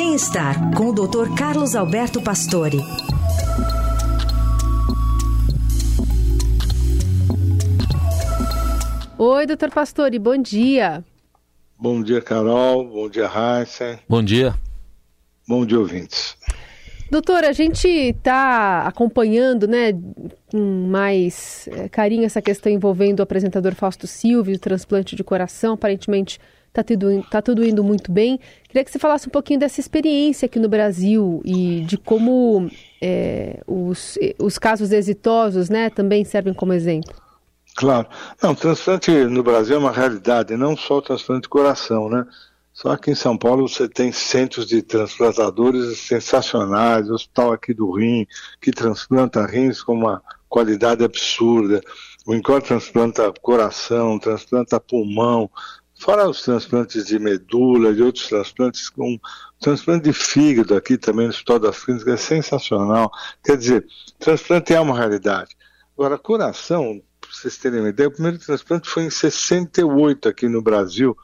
[0.00, 1.34] Bem-estar com o Dr.
[1.36, 2.78] Carlos Alberto Pastore.
[9.18, 11.04] Oi, doutor Pastore, bom dia.
[11.76, 12.88] Bom dia, Carol.
[12.88, 13.98] Bom dia, Raíssa.
[14.08, 14.54] Bom dia.
[15.48, 16.36] Bom dia, ouvintes.
[17.10, 19.92] Doutor, a gente está acompanhando né,
[20.48, 25.24] com mais é, carinho essa questão envolvendo o apresentador Fausto Silva e o transplante de
[25.24, 25.74] coração.
[25.74, 26.38] Aparentemente
[26.80, 28.38] está tudo, tá tudo indo muito bem.
[28.68, 33.60] Queria que você falasse um pouquinho dessa experiência aqui no Brasil e de como é,
[33.66, 37.14] os, os casos exitosos né, também servem como exemplo.
[37.76, 38.08] Claro.
[38.42, 42.26] Não, transplante no Brasil é uma realidade, não só o transplante de coração, né?
[42.72, 48.26] Só que em São Paulo você tem centros de transplantadores sensacionais, hospital aqui do rim,
[48.60, 51.80] que transplanta rins com uma qualidade absurda.
[52.24, 55.50] O Incor transplanta coração, transplanta pulmão,
[55.98, 59.18] fora os transplantes de medula e outros transplantes, com
[59.60, 63.10] transplante de fígado aqui também no Hospital das Clínicas é sensacional.
[63.44, 63.86] Quer dizer,
[64.18, 65.56] transplante é uma realidade.
[65.96, 70.62] Agora, coração, para vocês terem uma ideia, o primeiro transplante foi em 68 aqui no
[70.62, 71.16] Brasil,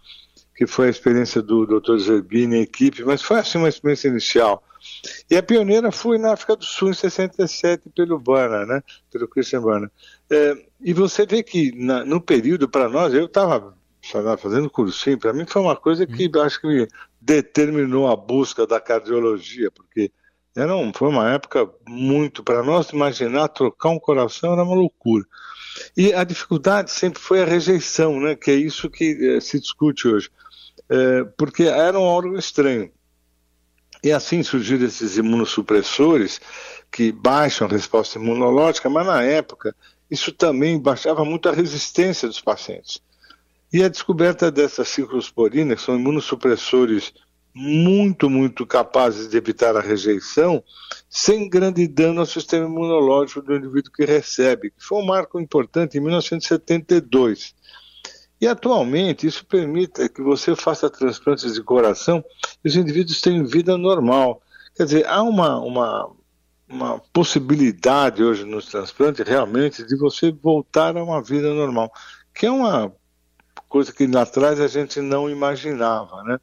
[0.56, 1.96] que foi a experiência do Dr.
[1.98, 4.62] Zerbini e equipe, mas foi assim uma experiência inicial.
[5.30, 8.82] E a pioneira foi na África do Sul, em 67, pelo Bana, né?
[9.10, 9.90] pelo Christian Bana.
[10.30, 13.74] É, e você vê que na, no período, para nós, eu estava
[14.38, 16.42] fazendo cursinho, para mim foi uma coisa que uhum.
[16.42, 16.88] acho que me
[17.20, 20.10] determinou a busca da cardiologia, porque
[20.54, 25.24] era um, foi uma época muito, para nós imaginar trocar um coração era uma loucura.
[25.96, 28.36] E a dificuldade sempre foi a rejeição, né?
[28.36, 30.30] que é isso que é, se discute hoje
[30.88, 32.90] é, porque era um órgão estranho.
[34.02, 36.40] E assim surgiram esses imunossupressores
[36.90, 39.74] que baixam a resposta imunológica, mas na época
[40.10, 43.02] isso também baixava muito a resistência dos pacientes.
[43.74, 47.12] E a descoberta dessas ciclosporinas, que são imunossupressores
[47.52, 50.62] muito, muito capazes de evitar a rejeição,
[51.10, 55.98] sem grande dano ao sistema imunológico do indivíduo que recebe, que foi um marco importante
[55.98, 57.52] em 1972.
[58.40, 62.24] E atualmente isso permite que você faça transplantes de coração
[62.64, 64.40] e os indivíduos tenham vida normal.
[64.76, 66.12] Quer dizer, há uma, uma,
[66.68, 71.90] uma possibilidade hoje nos transplantes realmente de você voltar a uma vida normal,
[72.32, 72.94] que é uma
[73.74, 76.38] coisa que lá atrás a gente não imaginava, né?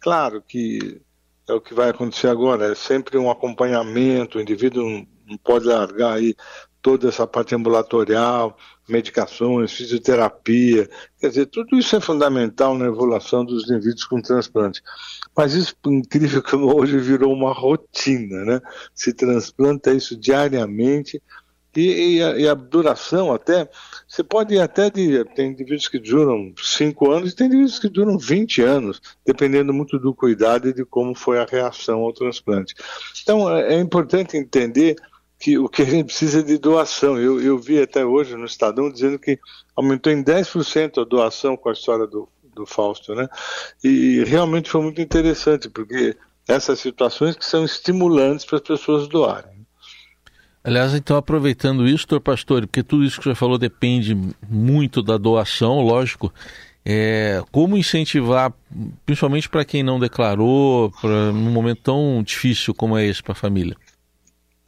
[0.00, 0.98] Claro que
[1.46, 4.88] é o que vai acontecer agora, é sempre um acompanhamento, o indivíduo
[5.26, 6.34] não, pode largar aí
[6.80, 8.56] toda essa parte ambulatorial,
[8.88, 10.88] medicações, fisioterapia,
[11.20, 14.82] quer dizer, tudo isso é fundamental na evolução dos indivíduos com transplante.
[15.36, 18.60] Mas isso, incrível como hoje, virou uma rotina, né?
[18.94, 21.22] Se transplanta isso diariamente
[21.76, 23.68] e, e, a, e, a, duração até,
[24.08, 27.88] você pode ir até de, tem indivíduos que duram 5 anos e tem indivíduos que
[27.88, 32.74] duram 20 anos, dependendo muito do cuidado e de como foi a reação ao transplante.
[33.22, 34.96] Então, é, é importante entender
[35.38, 37.18] que o que a gente precisa é de doação.
[37.18, 39.38] Eu, eu vi até hoje no Estadão dizendo que
[39.74, 43.26] aumentou em 10% a doação com a história do, do Fausto, né?
[43.82, 46.14] E realmente foi muito interessante, porque
[46.46, 49.59] essas situações que são estimulantes para as pessoas doarem.
[50.62, 54.16] Aliás, então, aproveitando isso, doutor Pastor, porque tudo isso que você falou depende
[54.48, 56.32] muito da doação, lógico,
[56.84, 58.52] é, como incentivar,
[59.06, 63.36] principalmente para quem não declarou, pra, num momento tão difícil como é esse para a
[63.36, 63.76] família?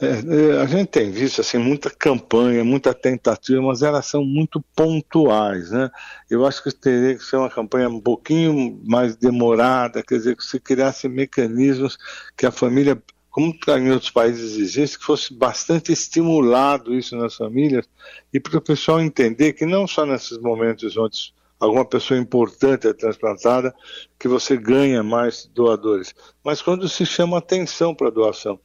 [0.02, 4.60] É, é, a gente tem visto assim muita campanha, muita tentativa, mas elas são muito
[4.75, 5.91] pontuais, né?
[6.28, 10.44] Eu acho que teria que ser uma campanha um pouquinho mais demorada, quer dizer, que
[10.44, 11.97] se criasse mecanismos
[12.36, 13.00] que a família,
[13.32, 17.88] como em outros países existe, que fosse bastante estimulado isso nas famílias
[18.32, 22.93] e para o pessoal entender que não só nesses momentos onde alguma pessoa importante é
[22.93, 23.75] transplantada,
[24.19, 28.60] que você ganha mais doadores, mas quando se chama atenção para a doação.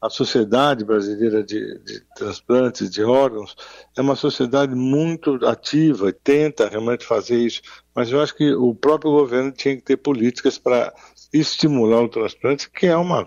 [0.00, 3.56] A Sociedade Brasileira de, de, Transplantes de Órgãos
[3.96, 7.62] é uma sociedade muito ativa e tenta realmente fazer isso,
[7.94, 10.92] mas eu acho que o próprio governo tinha que ter políticas para
[11.32, 13.26] estimular o transplante, que é uma,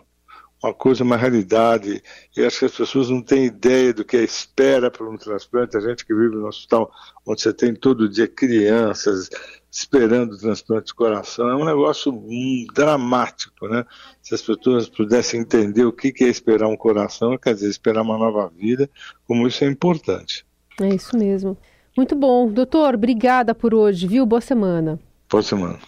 [0.63, 2.01] uma coisa, uma realidade,
[2.36, 5.77] e acho que as pessoas não têm ideia do que é espera para um transplante,
[5.77, 6.92] a gente que vive no hospital
[7.25, 9.30] onde você tem todo dia crianças,
[9.71, 11.50] esperando o transplante de coração.
[11.50, 13.86] É um negócio hum, dramático, né?
[14.21, 18.18] Se as pessoas pudessem entender o que é esperar um coração, quer dizer, esperar uma
[18.18, 18.89] nova vida,
[19.27, 20.45] como isso é importante.
[20.81, 21.57] É isso mesmo.
[21.95, 22.48] Muito bom.
[22.51, 24.25] Doutor, obrigada por hoje, viu?
[24.25, 25.00] Boa semana.
[25.30, 25.80] Boa semana.